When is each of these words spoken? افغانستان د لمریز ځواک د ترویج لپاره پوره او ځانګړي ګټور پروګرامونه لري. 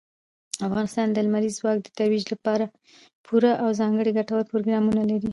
افغانستان 0.67 1.07
د 1.11 1.17
لمریز 1.25 1.53
ځواک 1.59 1.77
د 1.83 1.87
ترویج 1.97 2.23
لپاره 2.33 2.65
پوره 3.25 3.51
او 3.63 3.69
ځانګړي 3.79 4.11
ګټور 4.19 4.41
پروګرامونه 4.51 5.01
لري. 5.11 5.29